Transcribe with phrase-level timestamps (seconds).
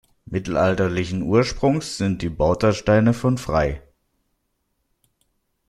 [0.25, 3.83] Mittelalterlichen Ursprungs sind die Bautasteine von Frei.